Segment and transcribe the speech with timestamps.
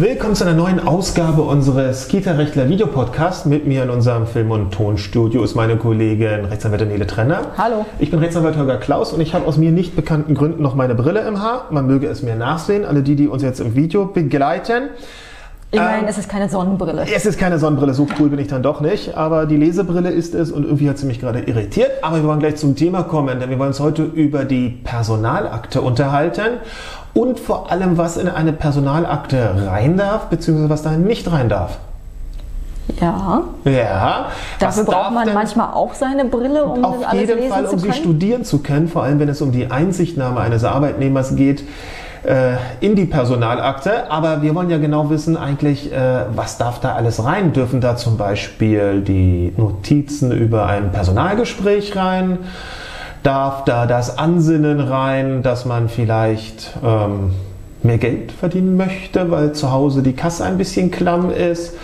[0.00, 3.46] Willkommen zu einer neuen Ausgabe unseres Kita-Rechtler Videopodcasts.
[3.46, 7.46] Mit mir in unserem Film- und Tonstudio ist meine Kollegin Rechtsanwältin Nele Trenner.
[7.58, 7.84] Hallo.
[7.98, 10.94] Ich bin Rechtsanwalt Holger Klaus und ich habe aus mir nicht bekannten Gründen noch meine
[10.94, 11.64] Brille im Haar.
[11.72, 14.84] Man möge es mir nachsehen, alle die, die uns jetzt im Video begleiten.
[15.72, 17.04] Ich meine, ähm, es ist keine Sonnenbrille.
[17.12, 19.16] Es ist keine Sonnenbrille, so cool bin ich dann doch nicht.
[19.16, 21.90] Aber die Lesebrille ist es und irgendwie hat sie mich gerade irritiert.
[22.02, 25.82] Aber wir wollen gleich zum Thema kommen, denn wir wollen uns heute über die Personalakte
[25.82, 26.60] unterhalten
[27.14, 31.78] und vor allem, was in eine Personalakte rein darf, beziehungsweise was da nicht rein darf.
[33.00, 33.42] Ja.
[33.64, 34.26] Ja.
[34.58, 37.92] Dafür braucht man manchmal auch seine Brille, um auf das alles jeden Fall, um sie
[37.92, 41.64] studieren zu können, vor allem wenn es um die Einsichtnahme eines Arbeitnehmers geht
[42.24, 44.10] äh, in die Personalakte.
[44.10, 47.52] Aber wir wollen ja genau wissen eigentlich, äh, was darf da alles rein?
[47.52, 52.38] Dürfen da zum Beispiel die Notizen über ein Personalgespräch rein?
[53.28, 57.32] Darf da das Ansinnen rein, dass man vielleicht ähm,
[57.82, 61.74] mehr Geld verdienen möchte, weil zu Hause die Kasse ein bisschen klamm ist.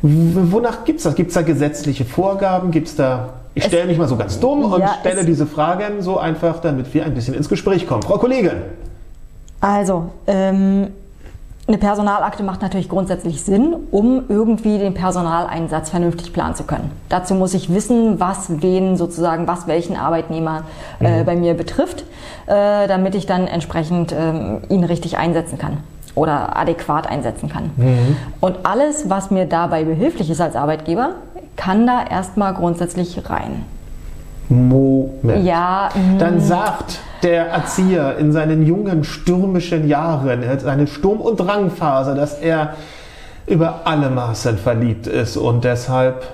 [0.00, 1.14] Wonach gibt es das?
[1.14, 2.70] Gibt es da gesetzliche Vorgaben?
[2.70, 3.28] Gibt es da.
[3.54, 6.92] Ich stelle mich mal so ganz dumm und ja, stelle diese Fragen so einfach, damit
[6.94, 8.02] wir ein bisschen ins Gespräch kommen.
[8.02, 8.62] Frau Kollegin.
[9.60, 10.88] Also, ähm,
[11.68, 16.92] eine Personalakte macht natürlich grundsätzlich Sinn, um irgendwie den Personaleinsatz vernünftig planen zu können.
[17.08, 20.62] Dazu muss ich wissen, was wen sozusagen, was welchen Arbeitnehmer
[21.00, 21.26] äh, mhm.
[21.26, 22.04] bei mir betrifft,
[22.46, 25.78] äh, damit ich dann entsprechend äh, ihn richtig einsetzen kann
[26.14, 27.70] oder adäquat einsetzen kann.
[27.76, 28.16] Mhm.
[28.40, 31.16] Und alles, was mir dabei behilflich ist als Arbeitgeber,
[31.56, 33.64] kann da erstmal grundsätzlich rein.
[34.48, 35.44] Moment.
[35.44, 35.88] Ja.
[36.18, 42.74] Dann sagt der Erzieher in seinen jungen stürmischen Jahren, seine Sturm- und Drangphase, dass er
[43.46, 46.24] über alle Maßen verliebt ist und deshalb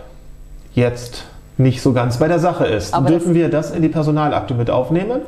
[0.75, 1.25] jetzt
[1.59, 2.95] nicht so ganz bei der Sache ist.
[2.95, 5.21] Aber Dürfen wir das in die Personalakte mit aufnehmen?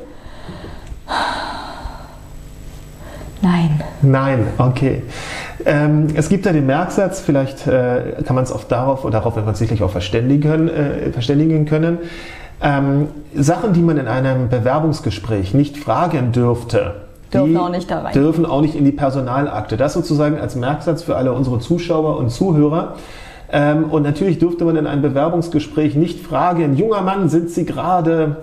[3.41, 3.83] Nein.
[4.01, 5.03] Nein, okay.
[5.65, 9.35] Ähm, es gibt ja den Merksatz, vielleicht äh, kann man es auch darauf, oder darauf
[9.35, 11.99] wird man sicherlich auch verständigen, äh, verständigen können.
[12.61, 16.95] Ähm, Sachen, die man in einem Bewerbungsgespräch nicht fragen dürfte,
[17.33, 18.13] dürfen auch nicht da rein.
[18.13, 19.77] Dürfen auch nicht in die Personalakte.
[19.77, 22.95] Das sozusagen als Merksatz für alle unsere Zuschauer und Zuhörer.
[23.51, 28.37] Ähm, und natürlich dürfte man in einem Bewerbungsgespräch nicht fragen, junger Mann, sind Sie gerade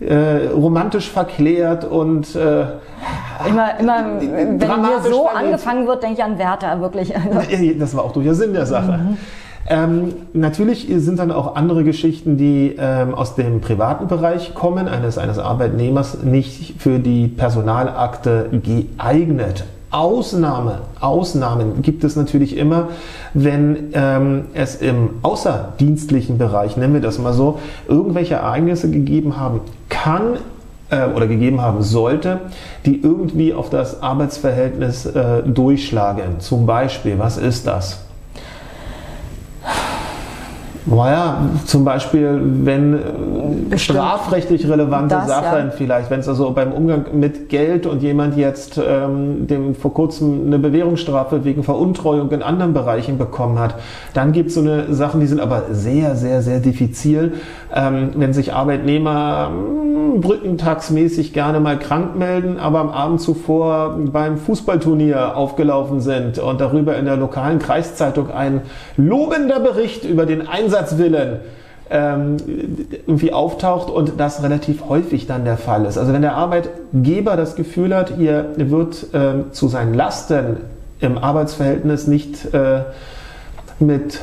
[0.00, 2.64] äh, romantisch verklärt und äh,
[3.46, 7.12] immer, immer wenn hier so angefangen wird, denke ich an Werther wirklich.
[7.78, 8.92] Das war auch durchaus Sinn der Sache.
[8.92, 9.18] Mhm.
[9.68, 15.18] Ähm, natürlich sind dann auch andere Geschichten, die ähm, aus dem privaten Bereich kommen, eines,
[15.18, 19.64] eines Arbeitnehmers, nicht für die Personalakte geeignet.
[19.90, 22.88] Ausnahme, Ausnahmen gibt es natürlich immer,
[23.34, 29.60] wenn ähm, es im außerdienstlichen Bereich, nennen wir das mal so, irgendwelche Ereignisse gegeben haben
[29.88, 30.36] kann
[30.90, 32.38] äh, oder gegeben haben sollte,
[32.86, 36.38] die irgendwie auf das Arbeitsverhältnis äh, durchschlagen.
[36.38, 38.04] Zum Beispiel, was ist das?
[40.90, 42.98] Naja, zum Beispiel, wenn äh,
[43.70, 43.98] Bestimmt.
[43.98, 45.70] strafrechtlich relevante das, Sachen ja.
[45.70, 50.46] vielleicht, wenn es also beim Umgang mit Geld und jemand jetzt ähm, dem vor kurzem
[50.46, 53.76] eine Bewährungsstrafe wegen Veruntreuung in anderen Bereichen bekommen hat,
[54.14, 57.34] dann gibt es so eine Sachen, die sind aber sehr, sehr, sehr diffizil.
[57.72, 64.38] Ähm, wenn sich Arbeitnehmer hm, brückentagsmäßig gerne mal krank melden, aber am Abend zuvor beim
[64.38, 68.62] Fußballturnier aufgelaufen sind und darüber in der lokalen Kreiszeitung ein
[68.96, 71.40] lobender Bericht über den Einsatz Einsatzwillen
[71.90, 72.36] ähm,
[73.06, 75.98] irgendwie auftaucht und das relativ häufig dann der Fall ist.
[75.98, 80.58] Also wenn der Arbeitgeber das Gefühl hat, hier wird ähm, zu seinen Lasten
[81.00, 82.82] im Arbeitsverhältnis nicht äh,
[83.78, 84.20] mit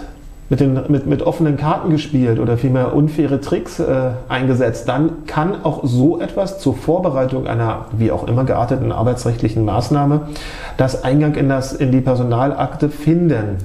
[0.50, 5.66] mit, den, mit, mit offenen Karten gespielt oder vielmehr unfaire Tricks äh, eingesetzt, dann kann
[5.66, 10.30] auch so etwas zur Vorbereitung einer wie auch immer gearteten arbeitsrechtlichen Maßnahme
[10.78, 13.58] das Eingang in, das, in die Personalakte finden.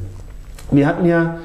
[0.72, 1.36] Wir hatten ja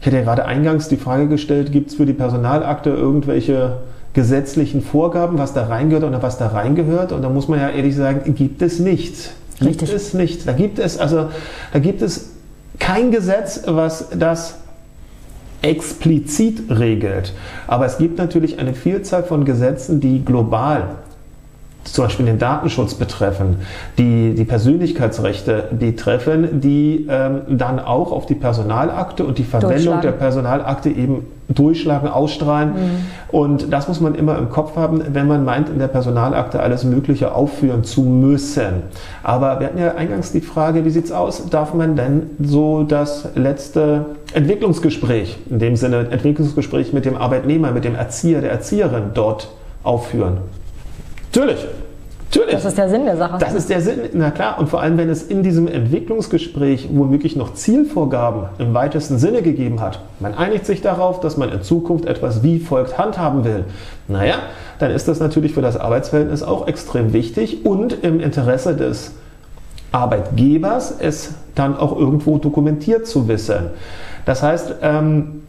[0.00, 3.78] ich hatte ja gerade eingangs die Frage gestellt, gibt es für die Personalakte irgendwelche
[4.14, 7.12] gesetzlichen Vorgaben, was da reingehört oder was da reingehört?
[7.12, 9.30] Und da muss man ja ehrlich sagen, gibt es nicht.
[9.58, 9.92] Gibt Richtig.
[9.92, 10.48] es nicht.
[10.48, 11.28] Da gibt es, also,
[11.72, 12.30] da gibt es
[12.78, 14.56] kein Gesetz, was das
[15.60, 17.34] explizit regelt.
[17.66, 20.88] Aber es gibt natürlich eine Vielzahl von Gesetzen, die global
[21.84, 23.56] zum Beispiel den Datenschutz betreffen,
[23.98, 30.12] die die Persönlichkeitsrechte betreffen, die ähm, dann auch auf die Personalakte und die Verwendung der
[30.12, 32.68] Personalakte eben durchschlagen, ausstrahlen.
[32.68, 32.76] Mhm.
[33.32, 36.84] Und das muss man immer im Kopf haben, wenn man meint, in der Personalakte alles
[36.84, 38.82] Mögliche aufführen zu müssen.
[39.22, 41.48] Aber wir hatten ja eingangs die Frage, wie sieht's aus?
[41.48, 47.84] Darf man denn so das letzte Entwicklungsgespräch, in dem Sinne Entwicklungsgespräch mit dem Arbeitnehmer, mit
[47.84, 49.48] dem Erzieher, der Erzieherin dort
[49.82, 50.38] aufführen?
[51.32, 51.66] Natürlich.
[52.30, 52.54] Natürlich.
[52.54, 53.38] Das ist der Sinn der Sache.
[53.40, 54.58] Das ist der Sinn, na klar.
[54.60, 59.80] Und vor allem, wenn es in diesem Entwicklungsgespräch womöglich noch Zielvorgaben im weitesten Sinne gegeben
[59.80, 63.64] hat, man einigt sich darauf, dass man in Zukunft etwas wie folgt handhaben will.
[64.06, 64.36] Naja,
[64.78, 69.12] dann ist das natürlich für das Arbeitsverhältnis auch extrem wichtig und im Interesse des
[69.90, 73.70] Arbeitgebers, es dann auch irgendwo dokumentiert zu wissen.
[74.24, 75.42] Das heißt, ähm,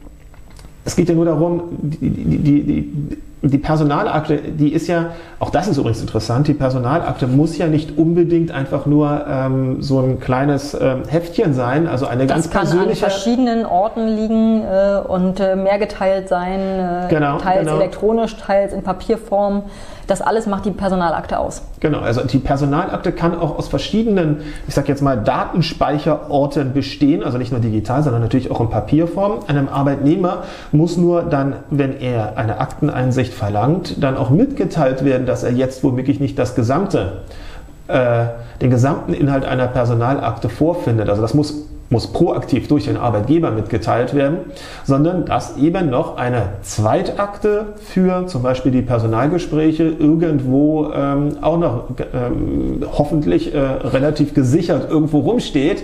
[0.83, 3.17] es geht ja nur darum, die, die, die, die
[3.57, 5.07] Personalakte, die ist ja,
[5.39, 9.99] auch das ist übrigens interessant, die Personalakte muss ja nicht unbedingt einfach nur ähm, so
[9.99, 12.89] ein kleines ähm, Heftchen sein, also eine das ganz persönliche...
[12.89, 17.79] Das kann an verschiedenen Orten liegen äh, und äh, mehrgeteilt sein, äh, genau, teils genau.
[17.79, 19.63] elektronisch, teils in Papierform.
[20.11, 21.61] Das alles macht die Personalakte aus.
[21.79, 27.37] Genau, also die Personalakte kann auch aus verschiedenen, ich sage jetzt mal, Datenspeicherorten bestehen, also
[27.37, 29.39] nicht nur digital, sondern natürlich auch in Papierform.
[29.47, 30.43] Einem Arbeitnehmer
[30.73, 35.81] muss nur dann, wenn er eine Akteneinsicht verlangt, dann auch mitgeteilt werden, dass er jetzt
[35.81, 37.21] womöglich nicht das gesamte,
[37.87, 38.25] äh,
[38.61, 41.07] den gesamten Inhalt einer Personalakte vorfindet.
[41.07, 44.39] Also das muss muss proaktiv durch den Arbeitgeber mitgeteilt werden,
[44.85, 51.83] sondern dass eben noch eine Zweitakte für zum Beispiel die Personalgespräche irgendwo ähm, auch noch
[52.13, 55.83] ähm, hoffentlich äh, relativ gesichert irgendwo rumsteht.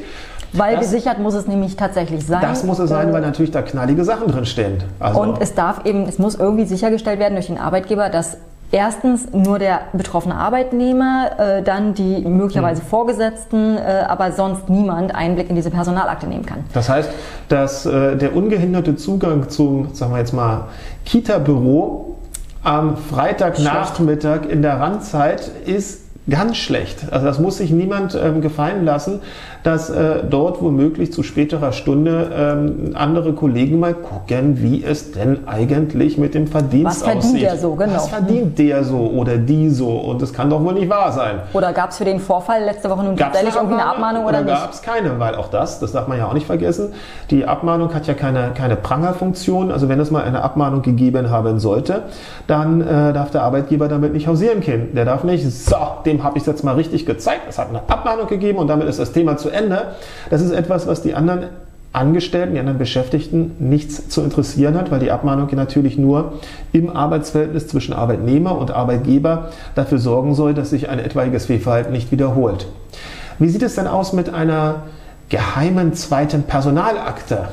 [0.54, 2.40] Weil das, gesichert muss es nämlich tatsächlich sein.
[2.42, 4.78] Das muss es sein, weil natürlich da knallige Sachen drin stehen.
[5.00, 8.38] Also und es darf eben, es muss irgendwie sichergestellt werden durch den Arbeitgeber, dass
[8.72, 12.88] Erstens nur der betroffene Arbeitnehmer, äh, dann die möglicherweise mhm.
[12.88, 16.66] Vorgesetzten, äh, aber sonst niemand Einblick in diese Personalakte nehmen kann.
[16.74, 17.10] Das heißt,
[17.48, 20.66] dass äh, der ungehinderte Zugang zum, sagen wir jetzt mal,
[21.06, 22.18] Kita-Büro
[22.64, 27.12] am Freitagnachmittag in der Randzeit ist ganz schlecht.
[27.12, 29.22] Also das muss sich niemand ähm, gefallen lassen,
[29.64, 35.48] dass äh, dort womöglich zu späterer Stunde ähm, andere Kollegen mal gucken, wie es denn
[35.48, 37.16] eigentlich mit dem Verdienst aussieht.
[37.16, 37.96] Was verdient der so, genau.
[37.96, 39.90] Was verdient der so oder die so?
[39.90, 41.40] Und das kann doch wohl nicht wahr sein.
[41.54, 44.48] Oder gab es für den Vorfall letzte Woche nun tatsächlich irgendwie eine Abmahnung oder, oder
[44.48, 46.94] gab es keine, weil auch das, das darf man ja auch nicht vergessen,
[47.32, 49.72] die Abmahnung hat ja keine, keine Prangerfunktion.
[49.72, 52.04] Also wenn es mal eine Abmahnung gegeben haben sollte,
[52.48, 54.94] dann äh, darf der Arbeitgeber damit nicht hausieren können.
[54.94, 55.76] Der darf nicht, so,
[56.18, 57.42] dem habe ich jetzt mal richtig gezeigt.
[57.48, 59.68] Es hat eine Abmahnung gegeben und damit ist das Thema zu Ende.
[59.68, 59.96] Ende.
[60.30, 61.46] Das ist etwas, was die anderen
[61.94, 66.34] Angestellten, die anderen Beschäftigten nichts zu interessieren hat, weil die Abmahnung natürlich nur
[66.72, 72.12] im Arbeitsverhältnis zwischen Arbeitnehmer und Arbeitgeber dafür sorgen soll, dass sich ein etwaiges Fehlverhalten nicht
[72.12, 72.68] wiederholt.
[73.40, 74.84] Wie sieht es denn aus mit einer
[75.30, 77.48] geheimen zweiten Personalakte?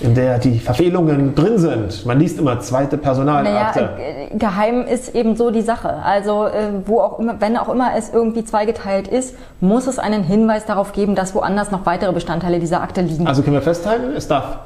[0.00, 2.04] In der die Verfehlungen drin sind.
[2.04, 3.80] Man liest immer zweite Personalakte.
[3.80, 6.02] Naja, äh, geheim ist eben so die Sache.
[6.04, 10.22] Also äh, wo auch immer, wenn auch immer es irgendwie zweigeteilt ist, muss es einen
[10.22, 13.26] Hinweis darauf geben, dass woanders noch weitere Bestandteile dieser Akte liegen.
[13.26, 14.58] Also können wir festhalten, es darf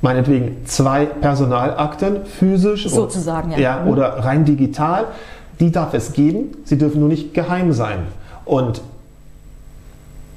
[0.00, 3.58] meinetwegen zwei Personalakten physisch sozusagen ja.
[3.58, 3.90] ja mhm.
[3.90, 5.04] oder rein digital,
[5.60, 6.56] die darf es geben.
[6.64, 7.98] Sie dürfen nur nicht geheim sein.
[8.46, 8.80] Und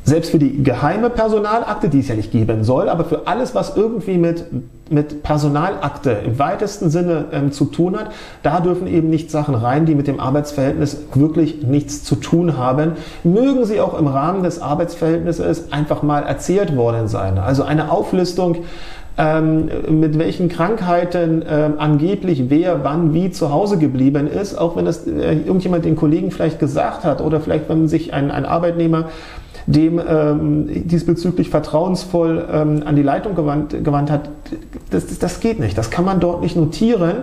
[0.06, 3.78] selbst für die geheime Personalakte, die es ja nicht geben soll, aber für alles, was
[3.78, 4.46] irgendwie mit,
[4.90, 8.12] mit Personalakte im weitesten Sinne ähm, zu tun hat,
[8.44, 12.94] da dürfen eben nicht Sachen rein, die mit dem Arbeitsverhältnis wirklich nichts zu tun haben.
[13.24, 17.38] Mögen sie auch im Rahmen des Arbeitsverhältnisses einfach mal erzählt worden sein.
[17.38, 18.58] Also eine Auflistung,
[19.16, 24.86] ähm, mit welchen Krankheiten ähm, angeblich wer wann wie zu Hause geblieben ist, auch wenn
[24.86, 29.10] das äh, irgendjemand den Kollegen vielleicht gesagt hat oder vielleicht wenn sich ein, ein Arbeitnehmer
[29.66, 34.30] dem ähm, diesbezüglich vertrauensvoll ähm, an die Leitung gewandt, gewandt hat,
[34.90, 35.78] das, das geht nicht.
[35.78, 37.18] Das kann man dort nicht notieren.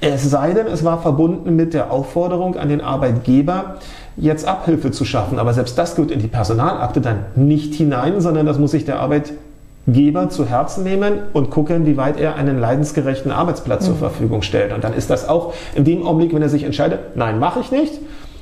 [0.00, 3.76] Es sei denn, es war verbunden mit der Aufforderung an den Arbeitgeber,
[4.16, 5.38] jetzt Abhilfe zu schaffen.
[5.38, 9.00] Aber selbst das gehört in die Personalakte dann nicht hinein, sondern das muss sich der
[9.00, 13.86] Arbeitgeber zu Herzen nehmen und gucken, wie weit er einen leidensgerechten Arbeitsplatz mhm.
[13.86, 14.72] zur Verfügung stellt.
[14.72, 17.70] Und dann ist das auch in dem Augenblick, wenn er sich entscheidet, nein, mache ich
[17.70, 17.92] nicht,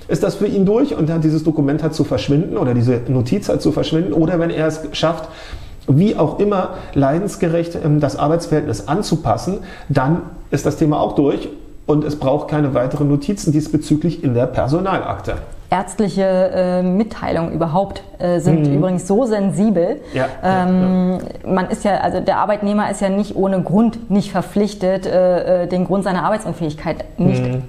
[0.08, 3.48] ist das für ihn durch und dann dieses Dokument hat zu verschwinden oder diese Notiz
[3.48, 5.28] hat zu verschwinden oder wenn er es schafft,
[5.86, 9.58] wie auch immer leidensgerecht ähm, das Arbeitsverhältnis anzupassen,
[9.88, 11.48] dann ist das Thema auch durch
[11.86, 15.34] und es braucht keine weiteren Notizen diesbezüglich in der Personalakte.
[15.70, 18.76] Ärztliche äh, Mitteilungen überhaupt äh, sind mhm.
[18.76, 20.00] übrigens so sensibel.
[20.12, 21.52] Ja, ähm, ja, ja.
[21.52, 25.66] Man ist ja, also der Arbeitnehmer ist ja nicht ohne Grund nicht verpflichtet, äh, äh
[25.66, 27.62] den Grund seiner Arbeitsunfähigkeit nicht mhm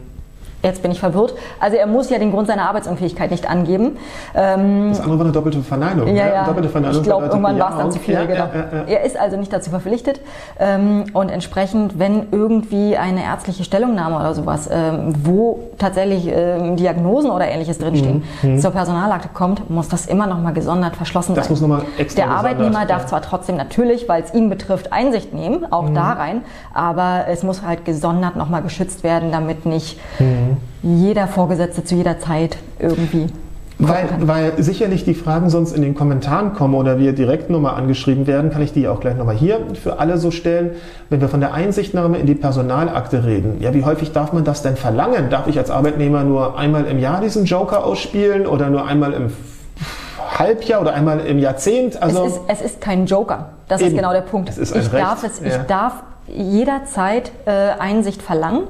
[0.65, 1.35] Jetzt bin ich verwirrt.
[1.59, 3.97] Also er muss ja den Grund seiner Arbeitsunfähigkeit nicht angeben.
[4.33, 6.07] Ähm, das andere war eine doppelte Verneinung.
[6.07, 6.45] Ja, ja.
[6.45, 8.15] Doppelte Verneinung ich glaube, irgendwann war es dann zu viel.
[8.15, 8.45] Ja, genau.
[8.45, 10.21] Ja, er ist also nicht dazu verpflichtet.
[10.59, 17.29] Ähm, und entsprechend, wenn irgendwie eine ärztliche Stellungnahme oder sowas, ähm, wo tatsächlich ähm, Diagnosen
[17.29, 18.53] oder ähnliches drinstehen, mhm.
[18.53, 18.59] mhm.
[18.59, 21.53] zur Personalakte kommt, muss das immer noch mal gesondert verschlossen das sein.
[21.53, 25.31] Das muss nochmal extra Der Arbeitnehmer darf zwar trotzdem natürlich, weil es ihn betrifft, Einsicht
[25.31, 25.93] nehmen, auch mhm.
[25.93, 26.41] da rein,
[26.73, 31.95] aber es muss halt gesondert noch mal geschützt werden, damit nicht mhm jeder Vorgesetzte zu
[31.95, 33.27] jeder Zeit irgendwie
[33.77, 38.25] weil, weil sicherlich die Fragen sonst in den Kommentaren kommen oder wir direkt nochmal angeschrieben
[38.25, 40.71] werden, kann ich die auch gleich nochmal hier für alle so stellen.
[41.09, 44.61] Wenn wir von der Einsichtnahme in die Personalakte reden, ja, wie häufig darf man das
[44.61, 45.29] denn verlangen?
[45.29, 49.33] Darf ich als Arbeitnehmer nur einmal im Jahr diesen Joker ausspielen oder nur einmal im
[50.37, 52.01] Halbjahr oder einmal im Jahrzehnt?
[52.01, 53.49] Also es, ist, es ist kein Joker.
[53.67, 53.89] Das eben.
[53.89, 54.47] ist genau der Punkt.
[54.47, 55.03] Es ist ein ich Recht.
[55.03, 58.67] darf es, ich darf jederzeit äh, Einsicht verlangen.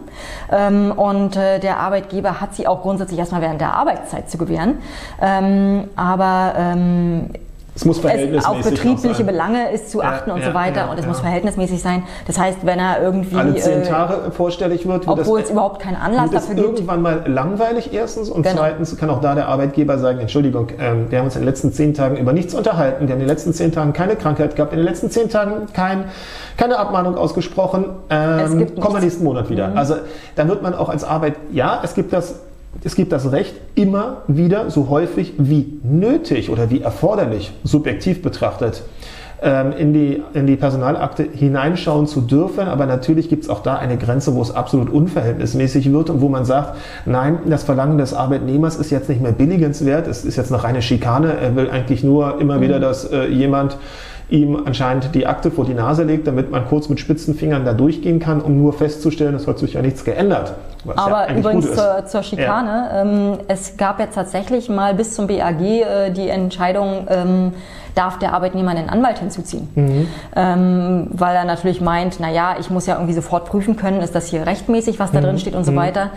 [0.52, 4.80] Ähm, und äh, der Arbeitgeber hat sie auch grundsätzlich erstmal während der Arbeitszeit zu gewähren.
[5.22, 7.30] Ähm, aber ähm,
[7.76, 10.92] es muss verhältnismäßig es, Auf betriebliche Belange ist zu achten ja, und so weiter ja,
[10.92, 12.04] und es muss verhältnismäßig sein.
[12.26, 15.98] Das heißt, wenn er irgendwie alle zehn äh, Tage vorstellig wird, obwohl es überhaupt keinen
[15.98, 18.60] Anlass dafür gibt, irgendwann mal langweilig erstens und genau.
[18.60, 21.74] zweitens kann auch da der Arbeitgeber sagen: Entschuldigung, ähm, wir haben uns in den letzten
[21.74, 24.72] zehn Tagen über nichts unterhalten, wir haben in den letzten zehn Tagen keine Krankheit gehabt,
[24.72, 26.06] in den letzten zehn Tagen kein,
[26.56, 27.88] keine Abmahnung ausgesprochen.
[28.10, 29.70] Ähm, kommen wir nächsten Monat wieder.
[29.70, 29.78] Mhm.
[29.78, 29.96] Also
[30.36, 32.36] da wird man auch als Arbeit, ja, es gibt das
[32.84, 38.84] es gibt das Recht, immer wieder so häufig wie nötig oder wie erforderlich, subjektiv betrachtet,
[39.42, 42.68] ähm, in die, in die Personalakte hineinschauen zu dürfen.
[42.68, 46.30] Aber natürlich gibt es auch da eine Grenze, wo es absolut unverhältnismäßig wird und wo
[46.30, 50.52] man sagt, nein, das Verlangen des Arbeitnehmers ist jetzt nicht mehr billigenswert, es ist jetzt
[50.52, 52.82] noch eine Schikane, er will eigentlich nur immer wieder, mhm.
[52.82, 53.78] dass äh, jemand
[54.30, 57.74] ihm anscheinend die Akte vor die Nase legt, damit man kurz mit spitzen Fingern da
[57.74, 60.54] durchgehen kann, um nur festzustellen, es hat sich ja nichts geändert.
[60.96, 63.02] Aber ja übrigens zur, zur, Schikane, ja.
[63.02, 67.54] ähm, es gab jetzt tatsächlich mal bis zum BAG äh, die Entscheidung, ähm,
[67.96, 69.70] darf der Arbeitnehmer einen Anwalt hinzuziehen.
[69.74, 70.08] Mhm.
[70.36, 74.14] Ähm, weil er natürlich meint, na ja, ich muss ja irgendwie sofort prüfen können, ist
[74.14, 75.26] das hier rechtmäßig, was da mhm.
[75.26, 75.78] drin steht und so mhm.
[75.78, 76.10] weiter.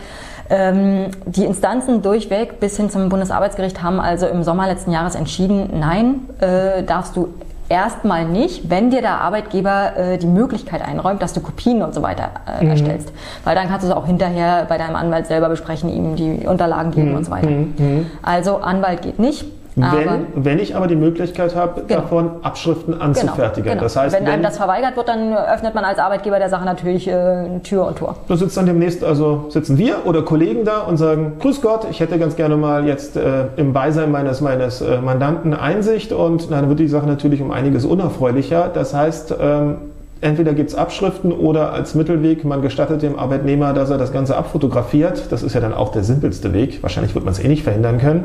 [0.50, 5.78] Ähm, die Instanzen durchweg bis hin zum Bundesarbeitsgericht haben also im Sommer letzten Jahres entschieden,
[5.78, 7.28] nein, äh, darfst du
[7.68, 12.00] Erstmal nicht, wenn dir der Arbeitgeber äh, die Möglichkeit einräumt, dass du Kopien und so
[12.00, 12.70] weiter äh, mhm.
[12.70, 13.12] erstellst.
[13.44, 16.92] Weil dann kannst du es auch hinterher bei deinem Anwalt selber besprechen, ihm die Unterlagen
[16.92, 17.16] geben mhm.
[17.16, 17.50] und so weiter.
[17.50, 17.75] Mhm.
[17.76, 18.06] mhm.
[18.22, 19.44] Also Anwalt geht nicht.
[19.78, 22.00] Wenn, wenn ich aber die Möglichkeit habe, genau.
[22.00, 23.64] davon Abschriften genau, anzufertigen.
[23.64, 23.82] Genau, genau.
[23.82, 26.64] Das heißt, wenn, wenn, einem das verweigert wird, dann öffnet man als Arbeitgeber der Sache
[26.64, 28.16] natürlich äh, Tür und Tor.
[28.28, 32.00] Da sitzt dann demnächst, also sitzen wir oder Kollegen da und sagen, Grüß Gott, ich
[32.00, 36.61] hätte ganz gerne mal jetzt äh, im Beisein meines, meines äh, Mandanten Einsicht und na,
[36.61, 38.70] dann wird die Sache natürlich um einiges unerfreulicher.
[38.73, 39.76] Das heißt, ähm,
[40.20, 44.37] Entweder gibt es Abschriften oder als Mittelweg, man gestattet dem Arbeitnehmer, dass er das Ganze
[44.37, 45.30] abfotografiert.
[45.30, 46.82] Das ist ja dann auch der simpelste Weg.
[46.82, 48.25] Wahrscheinlich wird man es eh nicht verhindern können.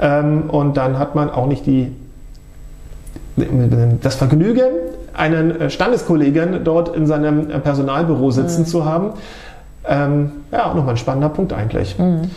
[0.00, 1.92] Ähm, und dann hat man auch nicht die,
[4.02, 4.70] das Vergnügen,
[5.14, 8.66] einen äh, Standeskollegen dort in seinem äh, Personalbüro sitzen mhm.
[8.66, 9.10] zu haben.
[9.86, 11.98] Ähm, ja, auch nochmal ein spannender Punkt eigentlich.
[11.98, 12.30] Mhm.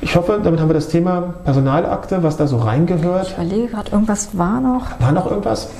[0.00, 3.28] Ich hoffe, damit haben wir das Thema Personalakte, was da so reingehört.
[3.28, 4.98] Ich überlege gerade, irgendwas war noch.
[4.98, 5.70] War noch irgendwas?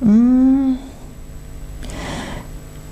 [0.00, 0.78] Mhm.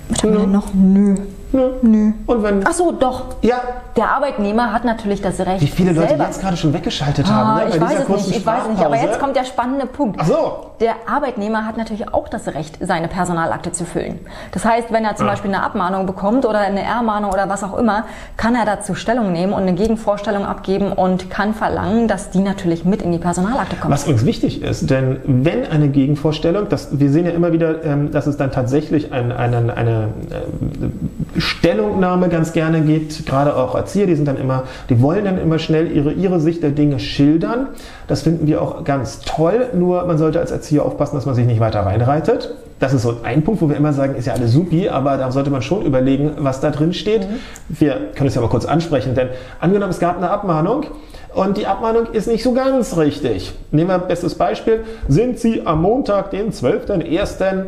[0.09, 0.73] Was haben wir denn noch?
[0.73, 1.15] Nö.
[1.51, 1.69] Nö.
[1.81, 2.11] Nö.
[2.25, 2.67] Und wenn.
[2.67, 3.35] Ach so, doch.
[3.41, 3.61] Ja.
[3.95, 5.61] Der Arbeitnehmer hat natürlich das Recht.
[5.61, 7.69] Wie viele Leute jetzt gerade schon weggeschaltet haben, ah, ne?
[7.69, 8.85] Ich weiß es nicht, ich weiß es nicht.
[8.85, 10.19] Aber jetzt kommt der spannende Punkt.
[10.19, 10.71] Ach so.
[10.81, 14.19] Der Arbeitnehmer hat natürlich auch das Recht, seine Personalakte zu füllen.
[14.51, 15.31] Das heißt, wenn er zum ja.
[15.31, 18.03] Beispiel eine Abmahnung bekommt oder eine Ermahnung oder was auch immer,
[18.35, 22.83] kann er dazu Stellung nehmen und eine Gegenvorstellung abgeben und kann verlangen, dass die natürlich
[22.83, 23.93] mit in die Personalakte kommt.
[23.93, 28.11] Was übrigens wichtig ist, denn wenn eine Gegenvorstellung, das, wir sehen ja immer wieder, ähm,
[28.11, 34.07] dass es dann tatsächlich ein, einen, eine äh, Stellungnahme ganz gerne gibt, gerade auch Erzieher,
[34.07, 37.67] die sind dann immer, die wollen dann immer schnell ihre, ihre Sicht der Dinge schildern.
[38.07, 41.45] Das finden wir auch ganz toll, nur man sollte als Erzieher aufpassen, dass man sich
[41.45, 42.53] nicht weiter reinreitet.
[42.79, 45.31] Das ist so ein Punkt, wo wir immer sagen, ist ja alles supi, aber da
[45.31, 47.29] sollte man schon überlegen, was da drin steht.
[47.29, 47.35] Mhm.
[47.69, 50.85] Wir können es ja mal kurz ansprechen, denn angenommen, es gab eine Abmahnung
[51.33, 53.53] und die Abmahnung ist nicht so ganz richtig.
[53.71, 54.85] Nehmen wir ein bestes Beispiel.
[55.09, 57.65] Sind Sie am Montag, den 12.01.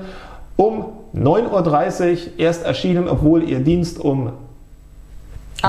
[0.55, 0.85] um
[1.23, 4.31] 9.30 Uhr erst erschienen, obwohl Ihr Dienst um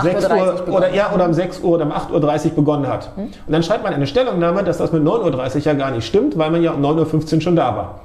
[0.02, 3.11] 6 Uhr oder, ja, oder um 6 Uhr oder um 8.30 Uhr begonnen hat.
[3.17, 3.25] Hm?
[3.25, 6.37] Und dann schreibt man eine Stellungnahme, dass das mit 9.30 Uhr ja gar nicht stimmt,
[6.37, 8.00] weil man ja um 9.15 Uhr schon da war.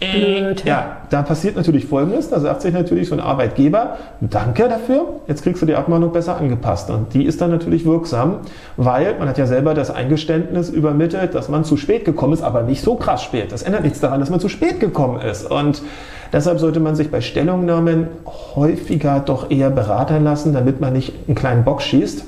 [0.00, 0.64] Blöd.
[0.64, 5.42] Ja, da passiert natürlich Folgendes, da sagt sich natürlich so ein Arbeitgeber, danke dafür, jetzt
[5.44, 6.90] kriegst du die Abmahnung besser angepasst.
[6.90, 8.38] Und die ist dann natürlich wirksam,
[8.76, 12.62] weil man hat ja selber das Eingeständnis übermittelt, dass man zu spät gekommen ist, aber
[12.62, 13.52] nicht so krass spät.
[13.52, 15.48] Das ändert nichts daran, dass man zu spät gekommen ist.
[15.50, 15.80] Und
[16.34, 18.08] deshalb sollte man sich bei Stellungnahmen
[18.54, 22.24] häufiger doch eher beraten lassen, damit man nicht einen kleinen Bock schießt.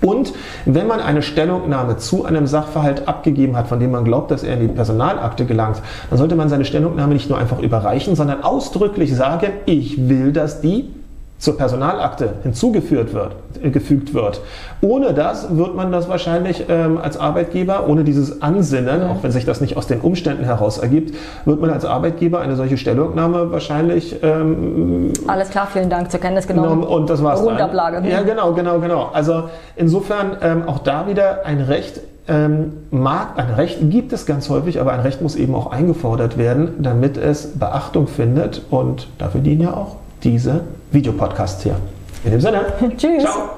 [0.00, 0.32] Und
[0.64, 4.54] wenn man eine Stellungnahme zu einem Sachverhalt abgegeben hat, von dem man glaubt, dass er
[4.54, 9.14] in die Personalakte gelangt, dann sollte man seine Stellungnahme nicht nur einfach überreichen, sondern ausdrücklich
[9.14, 10.90] sagen, ich will, dass die
[11.38, 14.40] zur Personalakte hinzugefügt wird, äh, gefügt wird.
[14.80, 19.10] Ohne das wird man das wahrscheinlich ähm, als Arbeitgeber, ohne dieses Ansinnen, mhm.
[19.10, 21.14] auch wenn sich das nicht aus den Umständen heraus ergibt,
[21.44, 24.16] wird man als Arbeitgeber eine solche Stellungnahme wahrscheinlich.
[24.22, 26.82] Ähm, Alles klar, vielen Dank zur Kenntnis genommen.
[26.82, 27.42] Und das war's.
[27.42, 28.08] Rundablage.
[28.08, 29.10] Ja, genau, genau, genau.
[29.12, 29.44] Also
[29.76, 34.80] insofern ähm, auch da wieder ein Recht ähm, mag, ein Recht gibt es ganz häufig,
[34.80, 39.62] aber ein Recht muss eben auch eingefordert werden, damit es Beachtung findet und dafür dienen
[39.62, 41.76] ja auch diese Videopodcasts hier.
[42.24, 43.22] In dem Sinne, tschüss.
[43.22, 43.50] Ciao.